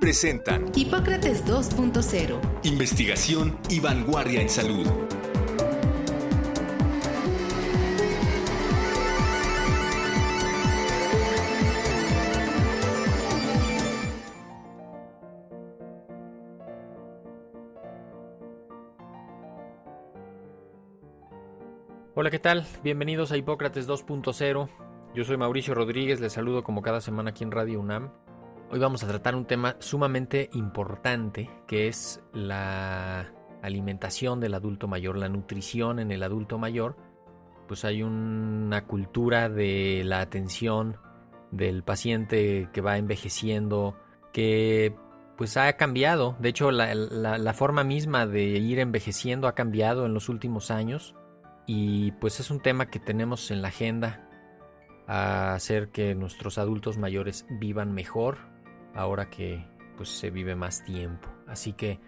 [0.00, 2.40] presentan Hipócrates 2.0.
[2.64, 4.86] Investigación y vanguardia en salud.
[22.18, 22.66] Hola, ¿qué tal?
[22.82, 24.68] Bienvenidos a Hipócrates 2.0.
[25.14, 28.10] Yo soy Mauricio Rodríguez, les saludo como cada semana aquí en Radio UNAM.
[28.68, 35.16] Hoy vamos a tratar un tema sumamente importante que es la alimentación del adulto mayor,
[35.16, 36.96] la nutrición en el adulto mayor.
[37.68, 40.96] Pues hay una cultura de la atención
[41.52, 43.96] del paciente que va envejeciendo
[44.32, 44.96] que
[45.36, 46.36] pues ha cambiado.
[46.40, 51.14] De hecho, la, forma misma de ir envejeciendo ha cambiado en los últimos años
[51.66, 54.28] y pues es un tema que tenemos en la agenda
[55.06, 58.55] a hacer que nuestros adultos mayores vivan mejor,
[58.96, 59.64] ahora que
[59.96, 61.28] pues se vive más tiempo.
[61.46, 62.00] Así que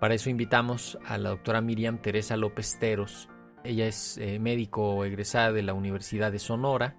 [0.00, 3.28] para eso invitamos a la doctora Miriam Teresa López Teros.
[3.64, 6.96] Ella es eh, médico egresada de la Universidad de Sonora,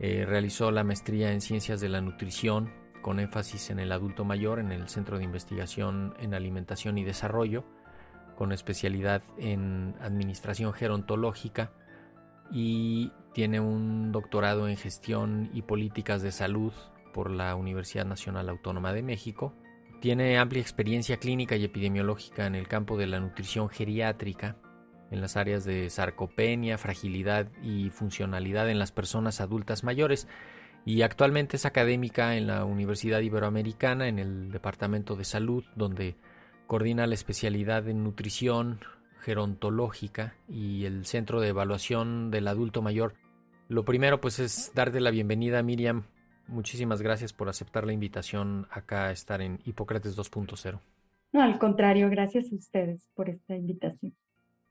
[0.00, 4.58] eh, realizó la maestría en Ciencias de la Nutrición con énfasis en el adulto mayor
[4.58, 7.64] en el Centro de Investigación en Alimentación y Desarrollo,
[8.36, 11.72] con especialidad en Administración Gerontológica
[12.50, 16.72] y tiene un doctorado en Gestión y Políticas de Salud
[17.12, 19.54] por la Universidad Nacional Autónoma de México.
[20.00, 24.56] Tiene amplia experiencia clínica y epidemiológica en el campo de la nutrición geriátrica,
[25.10, 30.28] en las áreas de sarcopenia, fragilidad y funcionalidad en las personas adultas mayores,
[30.84, 36.16] y actualmente es académica en la Universidad Iberoamericana en el Departamento de Salud, donde
[36.66, 38.80] coordina la especialidad en nutrición
[39.20, 43.14] gerontológica y el Centro de Evaluación del Adulto Mayor.
[43.68, 46.04] Lo primero pues es darte la bienvenida Miriam
[46.48, 50.80] Muchísimas gracias por aceptar la invitación acá a estar en Hipócrates 2.0.
[51.32, 54.14] No, al contrario, gracias a ustedes por esta invitación.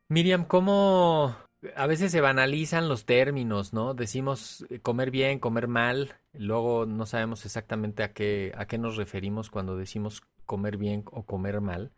[0.09, 1.35] Miriam, ¿cómo
[1.75, 3.93] a veces se banalizan los términos, ¿no?
[3.93, 8.95] Decimos eh, comer bien, comer mal, luego no sabemos exactamente a qué, a qué nos
[8.95, 11.91] referimos cuando decimos comer bien o comer mal.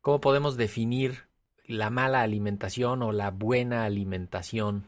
[0.00, 1.28] ¿Cómo podemos definir
[1.66, 4.84] la mala alimentación o la buena alimentación?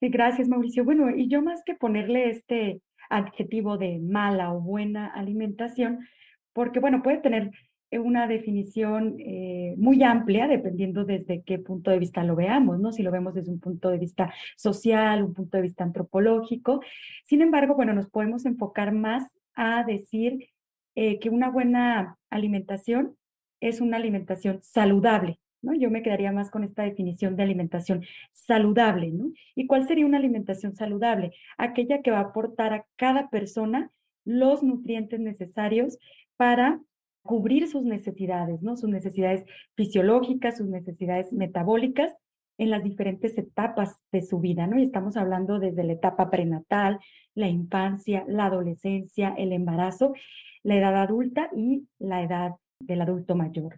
[0.00, 0.84] Sí, gracias, Mauricio.
[0.84, 2.80] Bueno, y yo más que ponerle este
[3.12, 6.06] adjetivo de mala o buena alimentación,
[6.52, 7.50] porque bueno, puede tener
[7.90, 12.90] eh, una definición eh, muy amplia dependiendo desde qué punto de vista lo veamos, ¿no?
[12.90, 16.82] Si lo vemos desde un punto de vista social, un punto de vista antropológico.
[17.24, 20.48] Sin embargo, bueno, nos podemos enfocar más a decir
[20.94, 23.16] eh, que una buena alimentación
[23.60, 25.74] es una alimentación saludable, ¿no?
[25.74, 29.32] Yo me quedaría más con esta definición de alimentación saludable, ¿no?
[29.54, 31.32] ¿Y cuál sería una alimentación saludable?
[31.56, 33.90] Aquella que va a aportar a cada persona
[34.24, 35.98] los nutrientes necesarios
[36.36, 36.80] para
[37.22, 38.76] cubrir sus necesidades, ¿no?
[38.76, 39.44] Sus necesidades
[39.76, 42.14] fisiológicas, sus necesidades metabólicas
[42.58, 44.78] en las diferentes etapas de su vida, ¿no?
[44.78, 46.98] Y estamos hablando desde la etapa prenatal,
[47.34, 50.14] la infancia, la adolescencia, el embarazo,
[50.62, 53.76] la edad adulta y la edad del adulto mayor.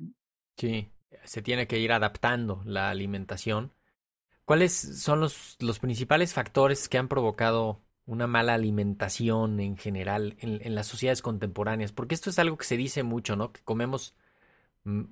[0.57, 0.89] Sí,
[1.25, 3.73] se tiene que ir adaptando la alimentación.
[4.45, 10.75] ¿Cuáles son los, los principales factores que han provocado una mala alimentación en general en,
[10.75, 11.93] las sociedades contemporáneas?
[11.93, 13.53] Porque esto es algo que se dice mucho, ¿no?
[13.53, 14.15] Que comemos
[14.85, 15.05] mm,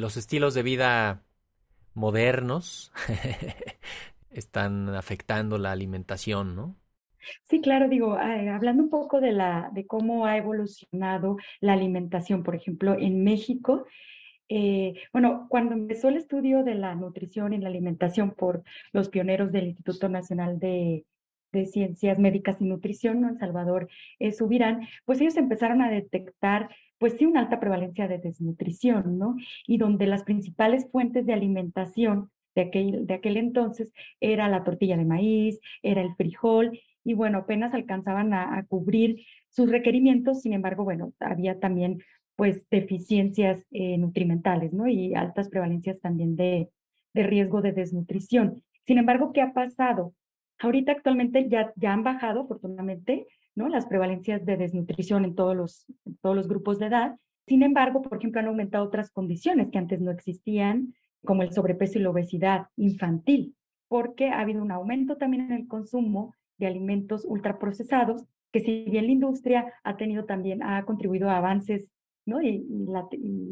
[0.00, 1.22] los estilos de vida
[1.94, 2.92] modernos
[4.30, 6.76] están afectando la alimentación, ¿no?
[7.42, 12.54] Sí, claro, digo, hablando un poco de la, de cómo ha evolucionado la alimentación, por
[12.54, 13.86] ejemplo, en México,
[14.48, 19.52] eh, bueno, cuando empezó el estudio de la nutrición y la alimentación por los pioneros
[19.52, 21.04] del Instituto Nacional de,
[21.70, 23.24] Ciencias Médicas y Nutrición.
[23.24, 23.88] En Salvador
[24.18, 29.36] eh, Subirán, pues ellos empezaron a detectar, pues sí, una alta prevalencia de desnutrición, ¿no?
[29.64, 34.96] Y donde las principales fuentes de alimentación de aquel, de aquel entonces era la tortilla
[34.96, 40.82] de maíz, era el frijol, y bueno, apenas alcanzaban a cubrir sus requerimientos, sin embargo,
[40.82, 42.02] bueno, había también
[42.36, 44.88] pues deficiencias eh, nutrimentales, ¿no?
[44.88, 46.70] Y altas prevalencias también de,
[47.12, 48.62] de, riesgo de desnutrición.
[48.86, 50.14] Sin embargo, ¿qué ha pasado?
[50.58, 53.68] Ahorita actualmente ya, ya han bajado, afortunadamente, ¿no?
[53.68, 57.16] Las prevalencias de desnutrición en todos los, en todos los grupos de edad.
[57.46, 60.94] Sin embargo, por ejemplo, han aumentado otras condiciones que antes no existían,
[61.24, 63.54] como el sobrepeso y la obesidad infantil,
[63.88, 69.06] porque ha habido un aumento también en el consumo de alimentos ultraprocesados, que si bien
[69.06, 71.92] la industria ha tenido también, ha contribuido a avances
[72.26, 72.42] ¿no?
[72.42, 72.64] Y,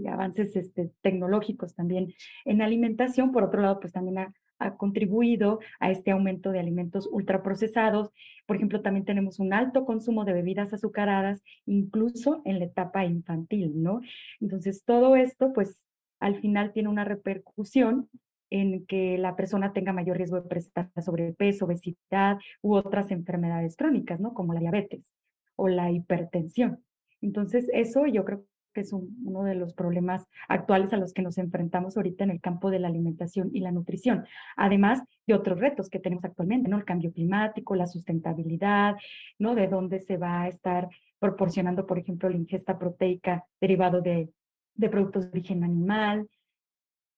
[0.08, 2.12] avances este, tecnológicos también
[2.44, 7.08] en alimentación, por otro lado, pues también ha, ha contribuido a este aumento de alimentos
[7.10, 8.10] ultraprocesados.
[8.46, 13.82] Por ejemplo, también tenemos un alto consumo de bebidas azucaradas, incluso en la etapa infantil,
[13.82, 14.00] ¿no?
[14.40, 15.84] Entonces, todo esto, pues,
[16.20, 18.08] al final tiene una repercusión
[18.50, 24.20] en que la persona tenga mayor riesgo de presentar sobrepeso, obesidad u otras enfermedades crónicas,
[24.20, 24.34] ¿no?
[24.34, 25.12] Como la diabetes
[25.56, 26.84] o la hipertensión.
[27.22, 31.38] Entonces, eso yo creo que es uno de los problemas actuales a los que nos
[31.38, 34.26] enfrentamos ahorita en el campo de la alimentación y la nutrición,
[34.56, 36.78] además de otros retos que tenemos actualmente, ¿no?
[36.78, 38.96] El cambio climático, la sustentabilidad,
[39.38, 39.54] ¿no?
[39.54, 40.88] De dónde se va a estar
[41.18, 44.28] proporcionando, por ejemplo, la ingesta proteica derivado de,
[44.74, 46.28] de productos de origen animal.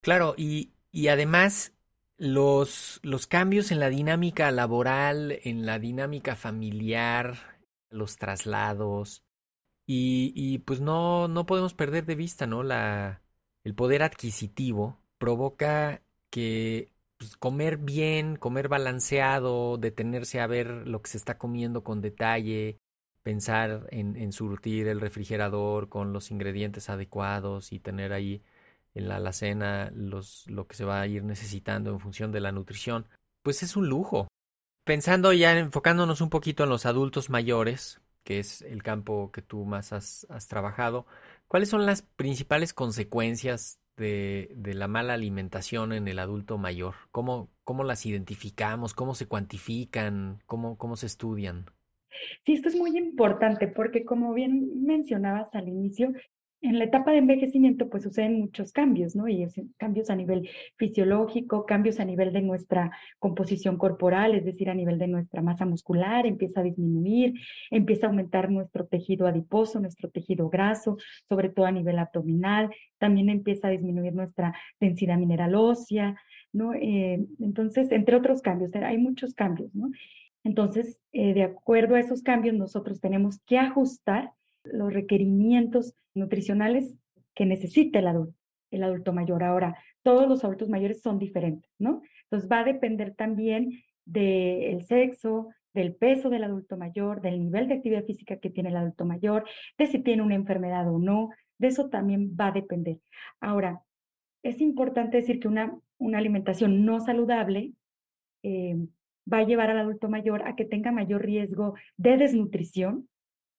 [0.03, 1.73] Claro, y, y además
[2.19, 7.35] los, los cambios en la dinámica laboral, en la dinámica familiar,
[7.91, 9.24] los traslados,
[9.87, 12.63] y, y pues no, no podemos perder de vista, ¿no?
[12.63, 13.23] La,
[13.65, 21.11] el poder adquisitivo provoca que pues, comer bien, comer balanceado, detenerse a ver lo que
[21.11, 22.79] se está comiendo con detalle,
[23.23, 28.43] pensar en, en surtir el refrigerador con los ingredientes adecuados y tener ahí
[28.95, 32.53] en la alacena los, lo que se va a ir necesitando en función de la
[32.53, 33.07] nutrición,
[33.43, 34.29] pues es un lujo.
[34.85, 39.65] Pensando ya, enfocándonos un poquito en los adultos mayores, que es el campo que tú
[39.65, 41.07] más has, trabajado,
[41.47, 46.95] ¿cuáles son las principales consecuencias de, de, la mala alimentación en el adulto mayor?
[47.13, 48.95] ¿Cómo, cómo las identificamos?
[48.95, 50.43] ¿Cómo se cuantifican?
[50.47, 51.67] ¿Cómo, ¿Cómo se estudian?
[52.45, 56.13] Sí, esto es muy importante porque como bien mencionabas al inicio,
[56.65, 59.29] en la etapa de envejecimiento pues suceden muchos cambios, ¿no?
[59.29, 59.47] Y
[59.77, 64.99] cambios a nivel fisiológico, cambios a nivel de nuestra composición corporal, es decir, a nivel
[64.99, 67.35] de nuestra masa muscular, empieza a disminuir,
[67.71, 70.97] empieza a aumentar nuestro tejido adiposo, nuestro tejido graso,
[71.29, 76.17] sobre todo a nivel abdominal, también empieza a disminuir nuestra densidad mineral ósea,
[76.53, 76.73] ¿no?
[76.73, 79.91] Eh, entonces, entre otros cambios, hay muchos cambios, ¿no?
[80.45, 84.33] Entonces, eh, de acuerdo a esos cambios, nosotros tenemos que ajustar
[84.65, 86.95] los requerimientos nutricionales
[87.35, 88.39] que necesita el adulto,
[88.71, 89.43] el adulto mayor.
[89.45, 92.03] Ahora, todos los adultos mayores son diferentes, ¿no?
[92.25, 97.75] Entonces va a depender también del sexo, del peso del adulto mayor, del nivel de
[97.75, 99.45] actividad física que tiene el adulto mayor,
[99.77, 102.99] de si tiene una enfermedad o no, de eso también va a depender.
[103.41, 103.83] Ahora,
[104.43, 107.73] es importante decir que una, una alimentación no saludable
[108.43, 108.77] eh,
[109.31, 113.09] va a llevar al adulto mayor a que tenga mayor riesgo de desnutrición,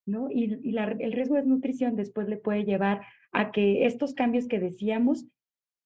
[0.05, 0.29] ¿no?
[0.29, 5.25] Y, el riesgo de desnutrición después le puede llevar a que estos cambios que decíamos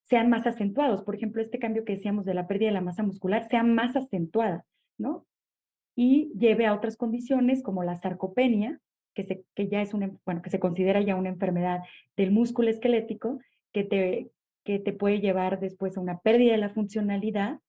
[0.03, 1.03] sean más acentuados.
[1.03, 3.95] Por ejemplo, este cambio que decíamos de la pérdida de la masa muscular sea más
[3.95, 4.65] acentuada,
[4.97, 5.25] ¿no?
[5.95, 8.79] Y lleve a otras condiciones como la sarcopenia,
[9.13, 11.81] que, se, que ya es una, bueno, que se considera ya una enfermedad
[12.17, 13.39] del músculo esquelético,
[13.71, 14.31] que te,
[14.63, 17.59] que te puede llevar después a una pérdida de la funcionalidad.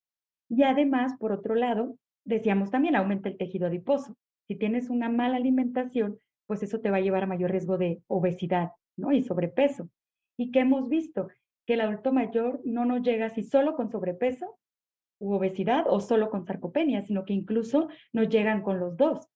[0.48, 4.16] Y además, por otro lado, decíamos también aumenta el tejido adiposo.
[4.48, 6.18] Si tienes una mala alimentación,
[6.50, 9.12] pues eso te va a llevar a mayor riesgo de obesidad, ¿no?
[9.12, 9.88] Y sobrepeso.
[10.36, 11.28] ¿Y qué hemos visto?
[11.64, 14.58] Que el adulto mayor no nos llega así solo con sobrepeso
[15.20, 19.28] u obesidad o solo con sarcopenia, sino que incluso nos llegan con los dos,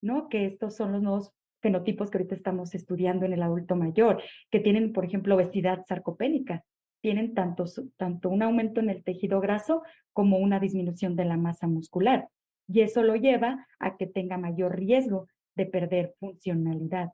[0.00, 0.30] ¿no?
[0.30, 4.60] Que estos son los nuevos fenotipos que ahorita estamos estudiando en el adulto mayor, que
[4.60, 6.64] tienen, por ejemplo, obesidad sarcopénica.
[7.02, 7.66] Tienen tanto,
[7.98, 9.82] tanto un aumento en el tejido graso
[10.14, 12.30] como una disminución de la masa muscular.
[12.66, 17.10] Y eso lo lleva a que tenga mayor riesgo de perder funcionalidad.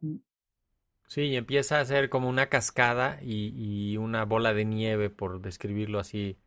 [1.08, 5.98] Sí, y empieza a ser como una cascada y, una bola de nieve, por describirlo
[5.98, 6.38] así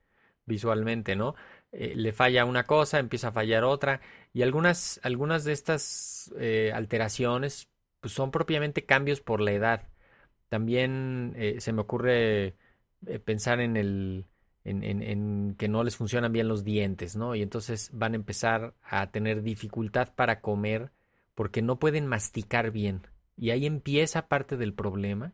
[0.45, 1.35] visualmente, ¿no?
[1.71, 4.01] Eh, le falla una cosa, empieza a fallar otra,
[4.33, 7.69] y algunas, algunas de estas eh, alteraciones
[8.01, 9.89] pues, son propiamente cambios por la edad.
[10.49, 12.55] También eh, se me ocurre
[13.25, 14.25] pensar en el
[14.63, 17.35] en, en, que no les funcionan bien los dientes, ¿no?
[17.35, 20.91] Y entonces van a empezar a tener dificultad para comer
[21.35, 23.07] porque no pueden masticar bien.
[23.37, 25.33] Y ahí empieza parte del problema.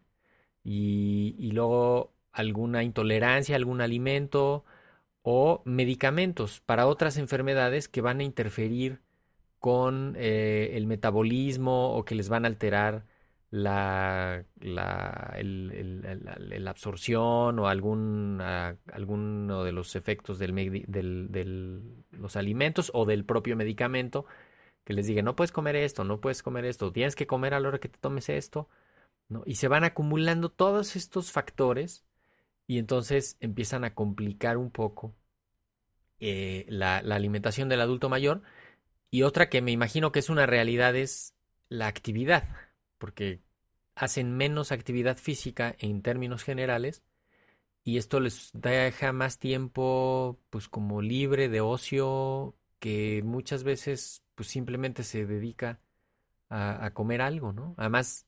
[0.64, 4.64] Y, y luego alguna intolerancia algún alimento
[5.24, 9.02] o medicamentos para otras enfermedades que van a interferir
[9.60, 13.06] con eh, el metabolismo o que les van a alterar
[13.50, 20.54] la, la, el, absorción o algún, alguno de los efectos del,
[20.88, 24.26] del, del, los alimentos o del propio medicamento
[24.88, 27.60] que les diga, no puedes comer esto, no puedes comer esto, tienes que comer a
[27.60, 28.70] la hora que te tomes esto,
[29.28, 29.44] ¿no?
[29.46, 32.06] Y se van acumulando todos estos factores
[32.68, 35.14] y entonces empiezan a complicar un poco
[36.22, 38.44] eh, la, la alimentación del adulto mayor.
[39.12, 41.36] Y otra que me imagino que es una realidad es
[41.68, 42.46] la actividad,
[42.98, 43.42] porque
[43.94, 47.04] hacen menos actividad física en términos generales
[47.84, 54.50] y esto les deja más tiempo pues como libre de ocio que muchas veces pues
[54.50, 55.80] simplemente se dedica
[56.50, 57.76] a, comer algo, ¿no?
[57.78, 58.28] Además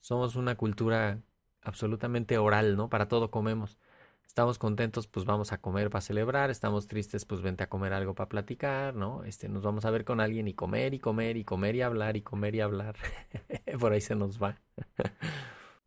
[0.00, 1.22] somos una cultura
[1.62, 2.88] absolutamente oral, ¿no?
[2.88, 3.78] Para todo comemos.
[4.26, 6.50] Estamos contentos, pues vamos a comer para celebrar.
[6.50, 9.24] Estamos tristes, pues vente a comer algo para platicar, ¿no?
[9.24, 12.16] Este, nos vamos a ver con alguien y comer y comer y comer y hablar
[12.16, 12.96] y comer y hablar.
[13.80, 14.58] Por ahí se nos va.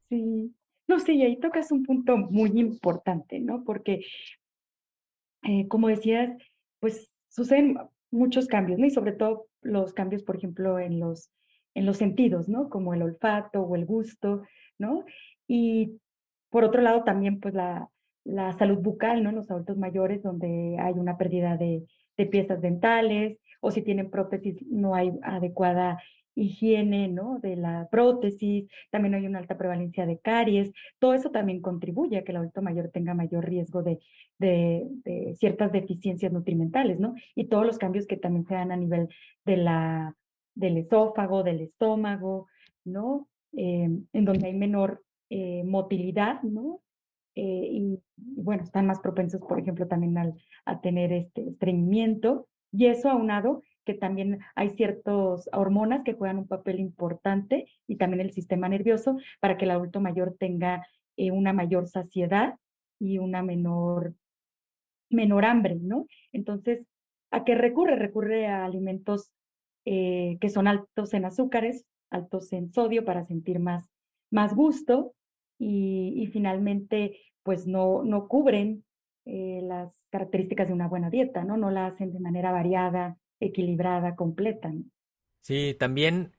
[0.09, 0.53] sí.
[0.87, 3.63] No, sí, ahí tocas un punto muy importante, ¿no?
[3.63, 4.05] Porque,
[5.43, 6.37] eh, como decías,
[6.79, 7.77] pues suceden
[8.13, 8.85] muchos cambios, ¿no?
[8.85, 11.31] Y sobre todo los cambios, por ejemplo, en los,
[11.73, 12.69] en los sentidos, ¿no?
[12.69, 14.43] Como el olfato o el gusto,
[14.77, 15.03] ¿no?
[15.47, 15.99] Y
[16.49, 17.89] por otro lado también, pues la,
[18.23, 19.31] la salud bucal, ¿no?
[19.31, 21.83] En los adultos mayores, donde hay una pérdida de,
[22.15, 25.99] de piezas dentales, o si tienen prótesis, no hay adecuada
[26.35, 27.39] higiene, ¿no?
[27.39, 32.23] De la prótesis, también hay una alta prevalencia de caries, todo eso también contribuye a
[32.23, 33.99] que el adulto mayor tenga mayor riesgo de,
[34.39, 37.15] de, ciertas deficiencias nutrimentales, ¿no?
[37.35, 39.09] Y todos los cambios que también se dan a nivel
[39.45, 40.15] de la,
[40.55, 42.47] del esófago, del estómago,
[42.83, 43.27] ¿no?
[43.55, 46.81] Eh, en donde hay menor eh, motilidad, ¿no?
[47.35, 50.35] Eh, y, bueno, están más propensos, por ejemplo, también al,
[50.65, 56.47] a tener este estreñimiento, y eso aunado que también hay ciertas hormonas que juegan un
[56.47, 60.85] papel importante y también el sistema nervioso para que el adulto mayor tenga
[61.17, 62.55] eh, una mayor saciedad
[62.99, 64.15] y una menor,
[65.09, 66.07] menor hambre, ¿no?
[66.31, 66.87] Entonces,
[67.31, 67.95] ¿a qué recurre?
[67.95, 69.31] Recurre a alimentos
[69.85, 73.89] eh, que son altos en azúcares, altos en sodio para sentir más,
[74.31, 75.13] más gusto
[75.59, 78.83] y, finalmente, pues no, no cubren
[79.25, 81.57] eh, las características de una buena dieta, ¿no?
[81.57, 84.71] No la hacen de manera variada, equilibrada, completa.
[85.41, 86.33] Sí, también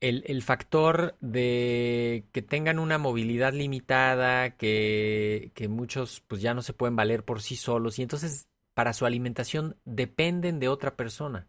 [0.00, 6.62] el, el, factor de que tengan una movilidad limitada, que, que muchos pues ya no
[6.62, 11.48] se pueden valer por sí solos y entonces para su alimentación dependen de otra persona.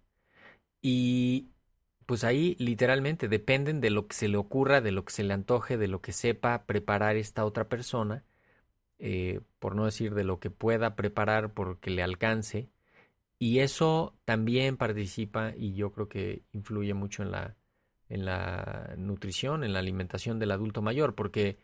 [0.82, 1.50] Y
[2.10, 5.36] pues ahí literalmente dependen de lo que se le ocurra, de lo que se le
[5.36, 8.24] antoje, de lo que sepa preparar esta otra persona,
[8.98, 12.68] eh, por no decir de lo que pueda preparar porque le alcance.
[13.40, 17.56] Y eso también participa y yo creo que influye mucho en la,
[18.10, 21.58] en la nutrición, en la alimentación del adulto mayor, porque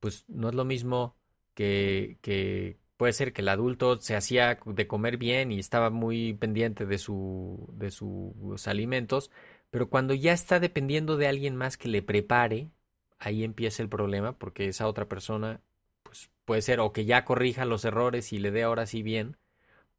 [0.00, 1.16] pues no es lo mismo
[1.54, 6.34] que, que puede ser que el adulto se hacía de comer bien y estaba muy
[6.34, 9.30] pendiente de, su, de sus alimentos,
[9.70, 12.70] pero cuando ya está dependiendo de alguien más que le prepare,
[13.18, 15.60] ahí empieza el problema porque esa otra persona
[16.02, 19.36] pues puede ser o que ya corrija los errores y le dé ahora sí bien,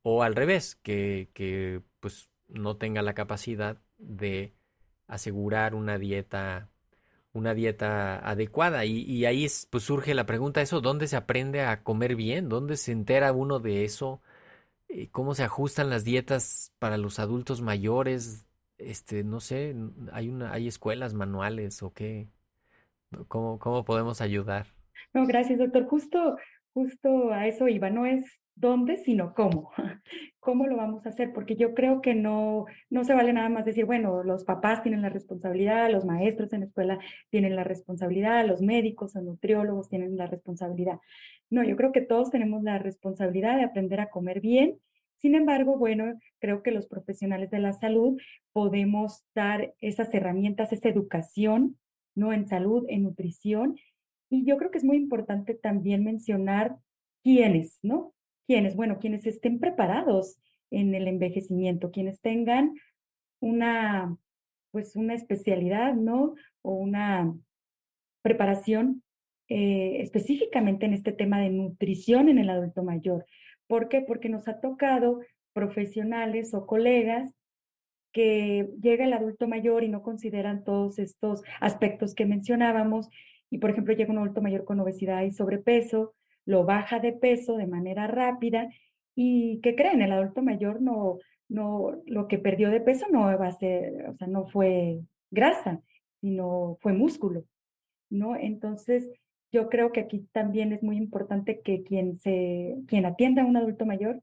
[0.07, 4.53] o al revés, que, que pues no tenga la capacidad de
[5.07, 6.69] asegurar una dieta
[7.33, 8.85] una dieta adecuada.
[8.85, 12.50] Y, y ahí es, pues surge la pregunta eso dónde se aprende a comer bien
[12.50, 14.21] dónde se entera uno de eso
[14.89, 18.45] eh, cómo se ajustan las dietas para los adultos mayores
[18.77, 19.75] este no sé
[20.13, 22.29] hay una hay escuelas manuales o qué
[23.27, 24.67] cómo cómo podemos ayudar
[25.13, 25.85] no gracias doctor.
[25.88, 26.38] Justo
[26.75, 29.72] justo a eso iba no es dónde, sino cómo.
[30.39, 31.32] ¿Cómo lo vamos a hacer?
[31.34, 35.01] Porque yo creo que no, no se vale nada más decir, bueno, los papás tienen
[35.01, 40.17] la responsabilidad, los maestros en la escuela tienen la responsabilidad, los médicos o nutriólogos tienen
[40.17, 41.00] la responsabilidad.
[41.50, 44.77] No, yo creo que todos tenemos la responsabilidad de aprender a comer bien.
[45.15, 48.20] Sin embargo, bueno, creo que los profesionales de la salud
[48.51, 51.77] podemos dar esas herramientas, esa educación,
[52.15, 52.34] ¿no?
[52.34, 53.77] En salud, en nutrición.
[54.35, 56.77] Y yo creo que es muy importante también mencionar
[57.23, 58.15] quiénes, ¿no?
[58.47, 60.39] quienes, bueno, quienes estén preparados
[60.71, 62.75] en el envejecimiento, quienes tengan
[63.39, 64.15] una,
[64.71, 66.35] pues una especialidad, ¿no?
[66.61, 67.33] O una
[68.21, 69.03] preparación
[69.47, 73.25] eh, específicamente en este tema de nutrición en el adulto mayor.
[73.67, 74.01] ¿Por qué?
[74.01, 75.21] Porque nos ha tocado
[75.53, 77.33] profesionales o colegas
[78.11, 83.09] que llega el adulto mayor y no consideran todos estos aspectos que mencionábamos.
[83.49, 86.13] Y, por ejemplo, llega un adulto mayor con obesidad y sobrepeso,
[86.45, 88.69] lo baja de peso de manera rápida
[89.15, 90.01] y ¿qué creen?
[90.01, 94.15] El adulto mayor no, no, lo que perdió de peso no va a ser, o
[94.15, 94.99] sea, no fue
[95.31, 95.81] grasa,
[96.21, 97.45] sino fue músculo,
[98.09, 98.35] ¿no?
[98.35, 99.09] Entonces,
[99.51, 103.57] yo creo que aquí también es muy importante que quien se, quien atienda a un
[103.57, 104.21] adulto mayor,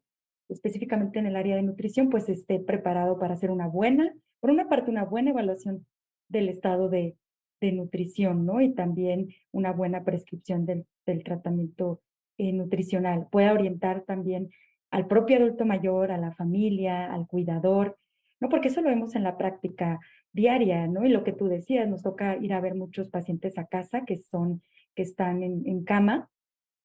[0.49, 4.69] específicamente en el área de nutrición, pues esté preparado para hacer una buena, por una
[4.69, 5.87] parte, una buena evaluación
[6.29, 7.17] del estado de,
[7.63, 8.61] de nutrición, ¿no?
[8.61, 12.01] Y también una buena prescripción del, del tratamiento
[12.37, 13.29] eh, nutricional.
[13.31, 14.51] Puede orientar también
[14.91, 17.99] al propio adulto mayor, a la familia, al cuidador,
[18.41, 18.49] ¿no?
[18.49, 20.01] Porque eso lo vemos en la práctica
[20.33, 21.07] diaria, ¿no?
[21.07, 24.17] Y lo que tú decías, nos toca ir a ver muchos pacientes a casa que
[24.17, 24.63] son,
[24.95, 26.29] que están en, en cama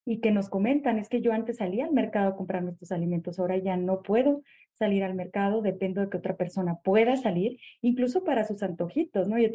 [0.08, 3.40] y que nos comentan, es que yo antes salía al mercado a comprar nuestros alimentos,
[3.40, 8.24] ahora ya no puedo salir al mercado, dependo de que otra persona pueda salir, incluso
[8.24, 9.38] para sus antojitos, ¿no?
[9.38, 9.50] Yo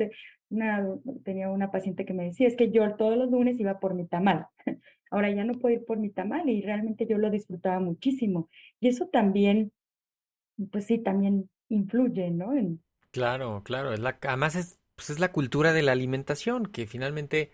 [1.25, 4.07] tenía una paciente que me decía, es que yo todos los lunes iba por mi
[4.07, 4.47] tamal,
[5.11, 8.51] ahora ya no puedo ir por mi tamal y realmente yo lo disfrutaba muchísimo.
[8.79, 9.73] Y eso también,
[10.71, 12.53] pues sí, también influye, ¿no?
[12.53, 12.83] En...
[13.11, 17.53] Claro, claro, es la, además es, pues es la cultura de la alimentación, que finalmente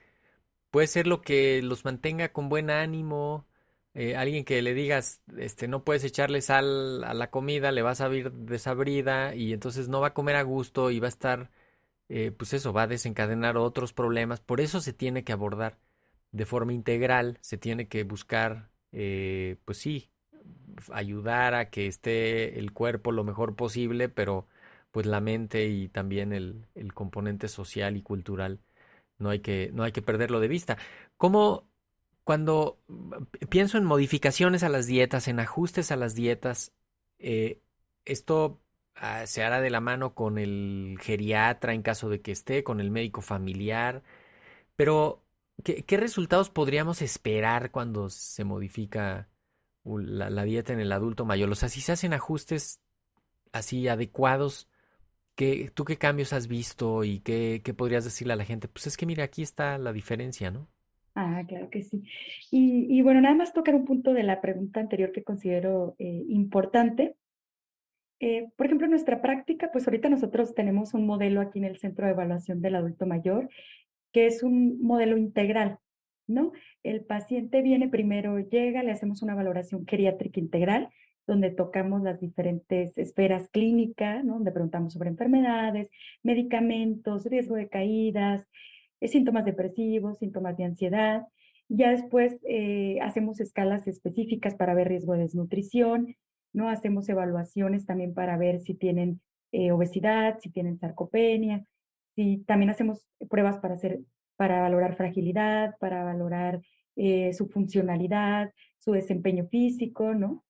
[0.70, 3.46] puede ser lo que los mantenga con buen ánimo.
[3.94, 8.00] Eh, alguien que le digas, este, no puedes echarle sal a la comida, le vas
[8.00, 11.50] a ver desabrida y entonces no va a comer a gusto y va a estar,
[12.08, 14.40] eh, pues eso, va a desencadenar otros problemas.
[14.40, 15.78] Por eso se tiene que abordar
[16.32, 20.10] de forma integral, se tiene que buscar, eh, pues sí,
[20.92, 24.46] ayudar a que esté el cuerpo lo mejor posible, pero
[24.90, 28.60] pues la mente y también el, el componente social y cultural
[29.18, 30.78] no hay que, no hay que perderlo de vista.
[31.16, 31.68] ¿Cómo
[32.24, 32.78] cuando
[33.48, 36.72] pienso en modificaciones a las dietas, en ajustes a las dietas,
[37.18, 37.62] eh,
[38.04, 38.60] esto
[38.94, 42.80] ah, se hará de la mano con el geriatra en caso de que esté, con
[42.80, 44.02] el médico familiar,
[44.76, 45.24] pero
[45.64, 49.28] ¿qué, resultados podríamos esperar cuando se modifica
[49.84, 51.50] la, la, dieta en el adulto mayor?
[51.50, 52.80] O sea, si se hacen ajustes
[53.52, 54.68] así adecuados,
[55.38, 58.66] ¿Qué, ¿Tú qué cambios has visto y qué, qué, podrías decirle a la gente?
[58.66, 60.66] Pues es que mira, aquí está la diferencia, ¿no?
[61.14, 62.02] Ah, claro que sí.
[62.50, 66.24] Y, y bueno, nada más tocar un punto de la pregunta anterior que considero eh,
[66.28, 67.14] importante.
[68.18, 71.78] Eh, por ejemplo, en nuestra práctica, pues ahorita nosotros tenemos un modelo aquí en el
[71.78, 73.48] Centro de Evaluación del Adulto Mayor,
[74.12, 75.78] que es un modelo integral,
[76.26, 76.50] ¿no?
[76.82, 80.88] El paciente viene primero, llega, le hacemos una valoración geriátrica integral,
[81.28, 84.34] donde tocamos las diferentes esferas clínicas, ¿no?
[84.34, 85.90] donde preguntamos sobre enfermedades,
[86.22, 88.48] medicamentos, riesgo de caídas,
[89.00, 91.26] eh, síntomas depresivos, síntomas de ansiedad.
[91.68, 96.16] Ya después eh, hacemos escalas específicas para ver riesgo de desnutrición,
[96.54, 96.70] ¿no?
[96.70, 99.20] Hacemos evaluaciones también para ver si tienen
[99.52, 101.62] eh, obesidad, si tienen sarcopenia,
[102.16, 104.00] si también hacemos pruebas para hacer,
[104.36, 106.60] para valorar fragilidad, para valorar
[107.32, 110.42] su funcionalidad, su desempeño físico, ¿no?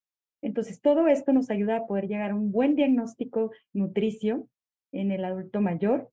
[0.42, 4.48] Entonces, todo esto nos ayuda a poder llegar a un buen diagnóstico nutricio
[4.92, 6.10] en el adulto mayor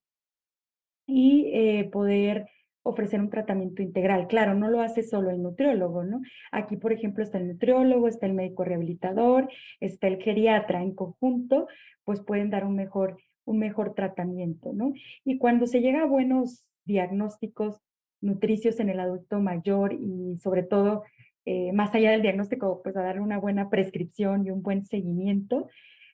[1.07, 2.47] y eh, poder
[2.83, 4.27] ofrecer un tratamiento integral.
[4.27, 6.21] Claro, no lo hace solo el nutriólogo, ¿no?
[6.51, 11.67] Aquí, por ejemplo, está el nutriólogo, está el médico rehabilitador, está el geriatra en conjunto,
[12.03, 14.93] pues pueden dar un mejor, un mejor tratamiento, ¿no?
[15.23, 17.81] Y cuando se llega a buenos diagnósticos
[18.21, 21.03] nutricios en el adulto mayor y sobre todo
[21.45, 25.67] eh, más allá del diagnóstico, pues a darle una buena prescripción y un buen seguimiento.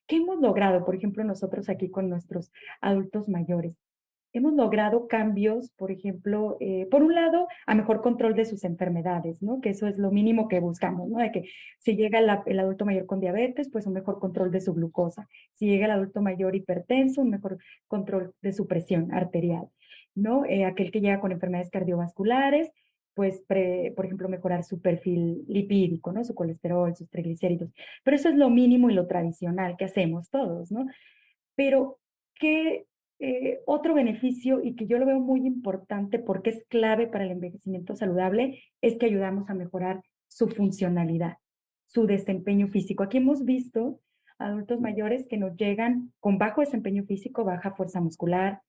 [0.07, 3.77] ¿Qué hemos logrado, por ejemplo, nosotros aquí con nuestros adultos mayores?
[4.33, 9.41] Hemos logrado cambios, por ejemplo, eh, por un lado, a mejor control de sus enfermedades,
[9.41, 9.59] ¿no?
[9.59, 11.19] Que eso es lo mínimo que buscamos, ¿no?
[11.19, 14.73] De que si llega el adulto mayor con diabetes, pues un mejor control de su
[14.73, 15.27] glucosa.
[15.53, 19.67] Si llega el adulto mayor hipertenso, un mejor control de su presión arterial,
[20.15, 20.45] ¿no?
[20.45, 22.71] Eh, aquel que llega con enfermedades cardiovasculares,
[23.13, 23.43] pues,
[23.95, 26.23] por ejemplo, mejorar su perfil lipídico, ¿no?
[26.23, 27.71] Su colesterol, sus triglicéridos.
[28.03, 30.85] Pero eso es lo mínimo y lo tradicional que hacemos todos, ¿no?
[31.55, 31.99] Pero,
[32.39, 32.85] ¿qué
[33.23, 37.29] eh, otro beneficio y que yo lo veo muy importante porque es clave para el
[37.29, 41.37] envejecimiento saludable es que ayudamos a mejorar su funcionalidad,
[41.85, 43.03] su desempeño físico.
[43.03, 43.99] Aquí hemos visto
[44.39, 48.61] adultos mayores que nos llegan con bajo desempeño físico, baja fuerza muscular,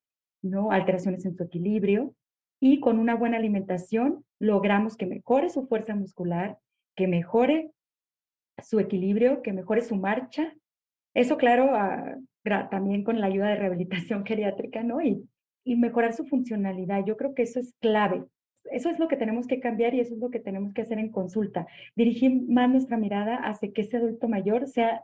[0.43, 0.71] ¿no?
[0.71, 2.15] alteraciones en su equilibrio,
[2.65, 6.59] y con una buena alimentación logramos que mejore su fuerza muscular,
[6.95, 7.73] que mejore
[8.63, 10.55] su equilibrio, que mejore su marcha.
[11.13, 12.19] Eso, claro, ah,
[12.71, 15.03] también con la ayuda de rehabilitación geriátrica, ¿no?
[15.03, 15.29] Y,
[15.65, 17.05] y mejorar su funcionalidad.
[17.05, 18.23] Yo creo que eso es clave.
[18.71, 21.01] Eso es lo que tenemos que cambiar y eso es lo que tenemos que hacer
[21.01, 21.67] en consulta.
[21.97, 25.03] Dirigir más nuestra mirada hacia que ese adulto mayor sea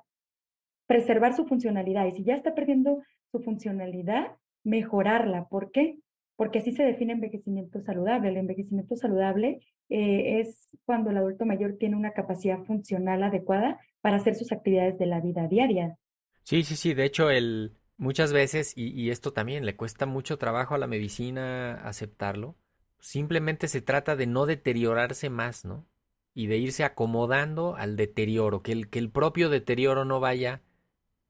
[0.87, 5.49] preservar su funcionalidad y si ya está perdiendo su funcionalidad, mejorarla.
[5.49, 5.99] ¿Por qué?
[6.39, 8.29] Porque así se define envejecimiento saludable.
[8.29, 14.19] El envejecimiento saludable eh, es cuando el adulto mayor tiene una capacidad funcional adecuada para
[14.19, 15.99] hacer sus actividades de la vida diaria.
[16.45, 16.95] Sí, sí, sí.
[16.95, 20.87] De hecho, el, muchas veces, y, y esto también le cuesta mucho trabajo a la
[20.87, 22.55] medicina aceptarlo,
[23.01, 25.87] simplemente se trata de no deteriorarse más, ¿no?
[26.35, 30.63] Y de irse acomodando al deterioro, que el, que el propio deterioro no vaya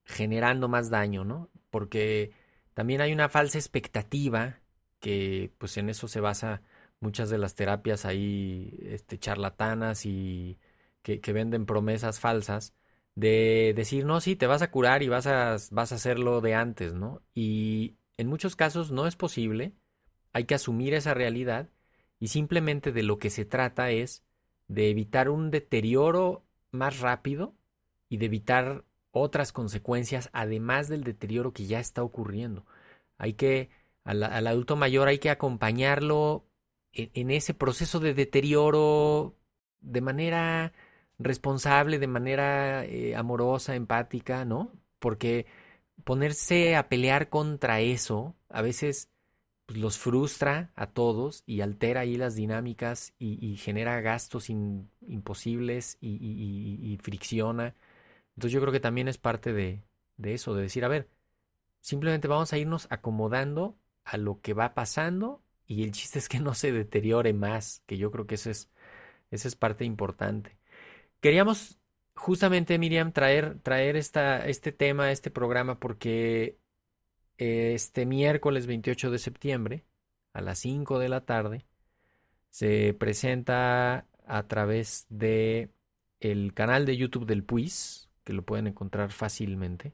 [0.04, 1.48] generando más daño, ¿no?
[1.70, 2.32] Porque
[2.74, 4.58] también hay una falsa expectativa
[5.00, 6.62] que pues en eso se basa
[7.00, 10.58] muchas de las terapias ahí este, charlatanas y
[11.02, 12.74] que, venden promesas falsas
[13.14, 16.54] de decir, no, sí, te vas a curar y vas a, vas a hacerlo de
[16.54, 17.22] antes, ¿no?
[17.34, 19.74] Y en muchos casos no es posible,
[20.32, 21.68] hay que asumir esa realidad
[22.20, 24.24] y simplemente de lo que se trata es
[24.68, 27.54] de evitar un deterioro más rápido
[28.08, 32.66] y de evitar otras consecuencias además del deterioro que ya está ocurriendo.
[33.16, 33.70] Hay que,
[34.08, 36.46] al, adulto mayor hay que acompañarlo
[36.92, 39.36] en, ese proceso de deterioro
[39.80, 40.72] de manera
[41.18, 44.72] responsable, de manera eh, amorosa, empática, ¿no?
[44.98, 45.46] Porque
[46.04, 49.10] ponerse a pelear contra eso a veces
[49.66, 56.98] pues, los frustra a todos y altera ahí las dinámicas y, genera gastos imposibles y,
[57.02, 57.74] fricciona.
[58.36, 59.82] Entonces yo creo que también es parte de,
[60.16, 61.08] de eso, de decir, a ver,
[61.82, 63.76] simplemente vamos a irnos acomodando
[64.08, 67.98] a lo que va pasando y el chiste es que no se deteriore más, que
[67.98, 68.68] yo creo que es, esa
[69.30, 70.56] es parte importante.
[71.20, 71.78] Queríamos
[72.14, 76.58] justamente, Miriam, traer, traer esta, este tema, este programa, porque
[77.36, 79.84] este miércoles 28 de septiembre,
[80.32, 81.66] a las 5 de la tarde,
[82.50, 85.70] se presenta a través de
[86.20, 89.92] el canal de YouTube del PUIS, que lo pueden encontrar fácilmente,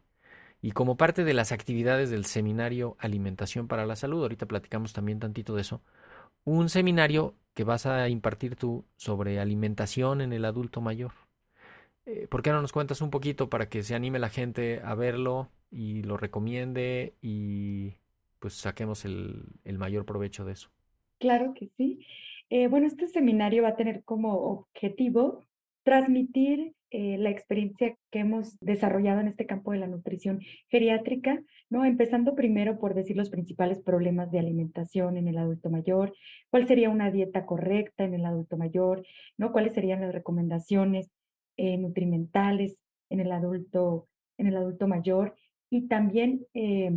[0.65, 5.19] y como parte de las actividades del seminario Alimentación para la Salud, ahorita platicamos también
[5.19, 5.83] tantito de eso,
[6.45, 11.13] un seminario que vas a impartir tú sobre alimentación en el adulto mayor.
[12.07, 14.95] Eh, ¿Por qué no nos cuentas un poquito para que se anime la gente a
[14.95, 17.93] verlo y lo recomiende y
[18.39, 19.45] pues saquemos el,
[19.77, 20.71] mayor provecho de eso?
[21.19, 22.07] Claro que sí.
[22.49, 25.45] Eh, bueno, este seminario va a tener como objetivo
[25.83, 31.85] transmitir eh, la experiencia que hemos desarrollado en este campo de la nutrición geriátrica, ¿no?
[31.85, 36.15] Empezando primero por decir los principales problemas de alimentación en el adulto mayor,
[36.51, 39.05] cuál sería una dieta correcta en el adulto mayor,
[39.37, 39.51] ¿no?
[39.51, 41.11] Cuáles serían las recomendaciones
[41.57, 42.79] eh, nutrimentales
[43.11, 44.07] en el adulto,
[44.39, 45.35] en el adulto mayor
[45.71, 46.93] y también eh,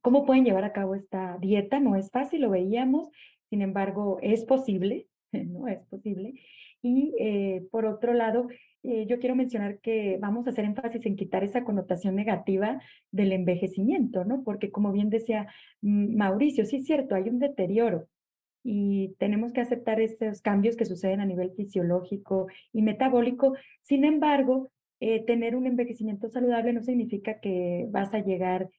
[0.00, 1.78] cómo pueden llevar a cabo esta dieta.
[1.78, 3.10] No es fácil, lo veíamos,
[3.50, 6.40] sin embargo, es posible, no es posible.
[6.84, 8.48] Y eh, por otro lado,
[8.82, 14.26] yo quiero mencionar que vamos a hacer énfasis en quitar esa connotación negativa del envejecimiento,
[14.26, 14.42] ¿no?
[14.44, 15.46] Porque como bien decía
[15.80, 18.08] mm, Mauricio, sí es cierto, hay un deterioro,
[18.64, 23.54] y tenemos que aceptar esos cambios que suceden a nivel fisiológico y metabólico.
[23.82, 28.70] Sin embargo, eh, tener un envejecimiento saludable no significa que vas a llegar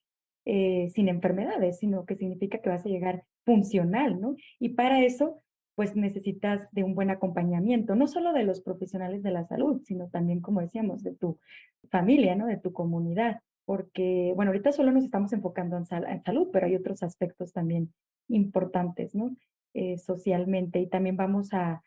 [0.45, 4.35] eh, sin enfermedades, sino que significa que vas a llegar funcional, ¿no?
[4.59, 5.43] Y para eso,
[5.75, 10.07] pues necesitas de un buen acompañamiento, no solo de los profesionales de la salud, sino
[10.07, 11.38] también, como decíamos, de tu
[11.89, 12.47] familia, ¿no?
[12.47, 16.75] De tu comunidad, porque, bueno, ahorita solo nos estamos enfocando en, en salud, pero hay
[16.75, 17.93] otros aspectos también
[18.27, 19.35] importantes, ¿no?
[19.77, 21.83] Eh, socialmente y también vamos a,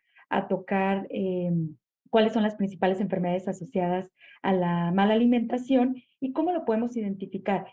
[0.51, 1.51] tocar eh,
[2.11, 7.67] cuáles son las principales enfermedades asociadas a la mala alimentación y cómo lo podemos identificar.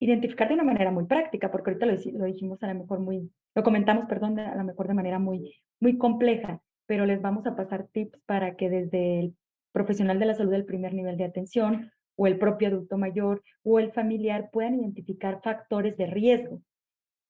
[0.00, 3.62] Identificar de una manera muy práctica, porque ahorita lo, dijimos a lo mejor muy, lo
[3.62, 7.88] comentamos, perdón, a lo mejor de manera muy, muy compleja, pero les vamos a pasar
[7.92, 9.36] tips para que desde el
[9.72, 13.78] profesional de la salud del primer nivel de atención o el propio adulto mayor o
[13.78, 16.62] el familiar puedan identificar factores de riesgo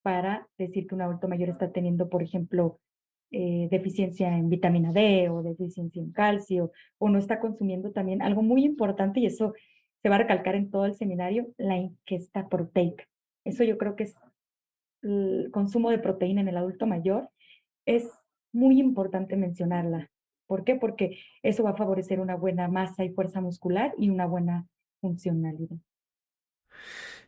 [0.02, 2.78] para decir que un adulto mayor está teniendo, por ejemplo,
[3.30, 8.42] eh, deficiencia en vitamina D o deficiencia en calcio, o no está consumiendo también algo
[8.42, 9.54] muy importante, y eso
[10.02, 13.04] se va a recalcar en todo el seminario, la ingesta proteica.
[13.44, 14.14] Eso yo creo que es
[15.04, 17.28] el consumo de proteína en el adulto mayor.
[17.86, 18.10] Es
[18.52, 20.10] muy importante mencionarla.
[20.46, 20.76] ¿Por qué?
[20.76, 24.66] Porque eso va a favorecer una buena masa y fuerza muscular y una buena
[25.00, 25.76] funcionalidad.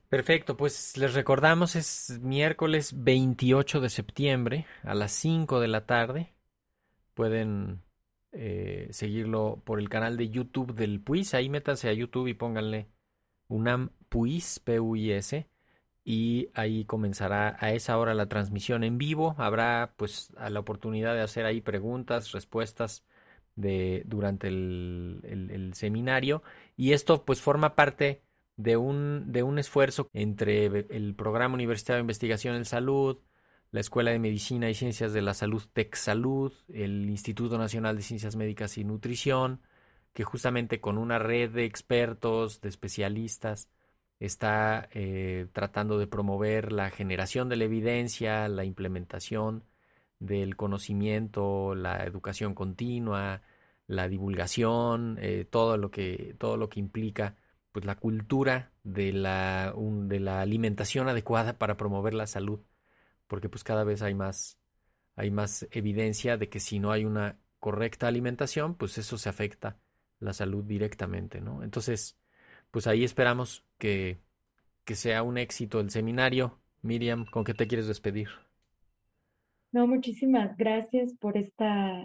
[0.08, 6.32] Perfecto, pues les recordamos es miércoles 28 de septiembre a las 5 de la tarde.
[7.14, 7.82] Pueden
[8.30, 11.34] eh, seguirlo por el canal de YouTube del PUIS.
[11.34, 12.88] Ahí métanse a YouTube y pónganle
[13.48, 15.48] UNAM PUIS, P-U-I-S.
[16.08, 19.34] Y ahí comenzará a esa hora la transmisión en vivo.
[19.38, 23.04] Habrá pues la oportunidad de hacer ahí preguntas, respuestas
[23.56, 26.44] de, durante el, seminario.
[26.76, 28.22] Y esto pues forma parte
[28.56, 33.18] de un, de un esfuerzo entre el Programa Universitario de Investigación en Salud,
[33.72, 35.64] la Escuela de Medicina y Ciencias de la Salud
[35.94, 39.60] Salud, el Instituto Nacional de Ciencias Médicas y Nutrición,
[40.12, 43.68] que justamente con una red de expertos, de especialistas,
[44.20, 49.64] está eh, tratando de promover la generación de la evidencia, la implementación
[50.18, 53.42] del conocimiento, la educación continua,
[53.86, 57.36] la divulgación, eh, todo lo que todo lo que implica
[57.72, 62.60] pues la cultura de la, de la alimentación adecuada para promover la salud
[63.26, 64.58] porque pues cada vez hay más,
[65.16, 69.78] hay más evidencia de que si no hay una correcta alimentación, pues eso se afecta
[70.18, 71.62] la salud directamente, ¿no?
[71.62, 72.16] Entonces,
[72.70, 74.18] pues ahí esperamos que,
[74.84, 76.60] que sea un éxito el seminario.
[76.82, 78.28] Miriam, ¿con qué te quieres despedir?
[79.72, 82.04] No, muchísimas gracias por esta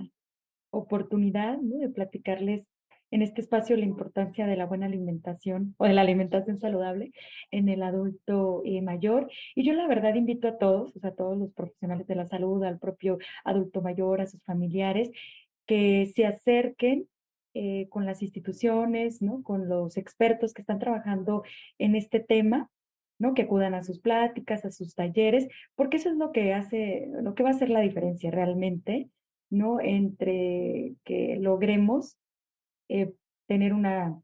[0.71, 1.77] oportunidad, ¿no?
[1.77, 2.67] de platicarles
[3.12, 7.12] en este espacio la importancia de la buena alimentación o de la alimentación saludable
[7.51, 9.29] en el adulto eh, mayor.
[9.53, 12.27] Y yo la verdad invito a todos, o sea, a todos los profesionales de la
[12.27, 15.12] salud, al propio adulto mayor, a sus familiares,
[15.65, 17.07] que se acerquen
[17.54, 19.44] eh, con las instituciones, ¿no?
[19.44, 21.44] con los expertos que están trabajando
[21.78, 22.70] en este tema,
[23.20, 23.34] ¿no?
[23.34, 27.36] que acudan a sus pláticas, a sus talleres, porque eso es lo que hace, lo
[27.36, 29.10] que va a hacer la diferencia realmente,
[29.50, 29.80] ¿no?
[29.82, 32.18] entre que logremos
[32.90, 33.14] eh,
[33.48, 34.20] tener una,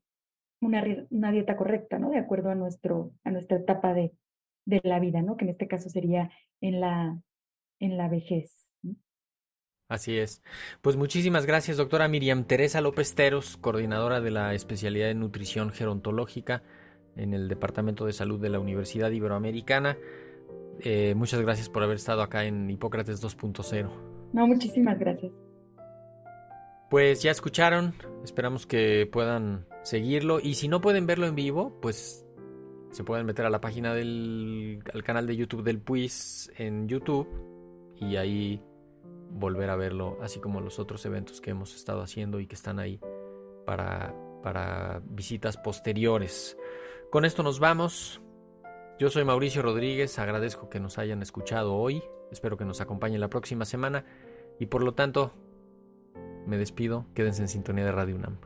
[0.62, 2.10] una, dieta correcta, ¿no?
[2.10, 4.14] De acuerdo a, nuestro, a nuestra etapa de,
[4.66, 5.38] de la vida, ¿no?
[5.38, 7.20] Que en este caso sería en la,
[7.80, 8.54] en la vejez.
[9.90, 10.42] Así es.
[10.82, 16.62] Pues muchísimas gracias, doctora Miriam Teresa López Teros, coordinadora de la especialidad de nutrición gerontológica
[17.16, 19.98] en el Departamento de Salud de la Universidad Iberoamericana.
[20.82, 23.90] Eh, muchas gracias por haber estado acá en Hipócrates 2.0.
[24.34, 25.32] No, muchísimas gracias.
[26.90, 32.26] Pues ya escucharon, esperamos que puedan seguirlo y si no pueden verlo en vivo, pues
[32.92, 37.28] se pueden meter a la página del al canal de YouTube del PUIS en YouTube
[37.96, 38.62] y ahí
[39.32, 42.80] volver a verlo, así como los otros eventos que hemos estado haciendo y que están
[42.80, 43.00] ahí
[43.66, 46.58] para, para visitas posteriores.
[47.12, 48.22] Con esto nos vamos.
[49.00, 53.30] Yo soy Mauricio Rodríguez, agradezco que nos hayan escuchado hoy, espero que nos acompañen la
[53.30, 54.06] próxima semana
[54.60, 55.34] y por lo tanto
[56.48, 58.40] me despido, quédense en sintonía de Radio UNAM.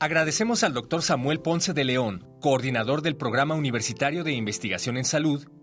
[0.00, 5.46] Agradecemos al doctor Samuel Ponce de León, coordinador del Programa Universitario de Investigación en Salud